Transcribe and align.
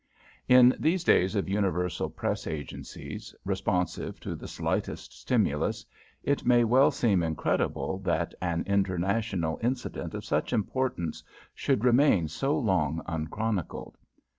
In 0.47 0.75
these 0.79 1.03
days 1.03 1.35
of 1.35 1.47
universal 1.47 2.09
press 2.09 2.47
agencies, 2.47 3.35
responsive 3.45 4.19
to 4.21 4.33
the 4.33 4.47
slightest 4.47 5.13
stimulus, 5.13 5.85
it 6.23 6.43
may 6.43 6.63
well 6.63 6.89
seem 6.89 7.21
incredible 7.21 7.99
that 7.99 8.33
an 8.41 8.63
international 8.65 9.59
incident 9.61 10.15
of 10.15 10.25
such 10.25 10.53
importance 10.53 11.23
should 11.53 11.83
remain 11.85 12.27
so 12.29 12.57
long 12.57 13.03
unchronicled. 13.05 13.95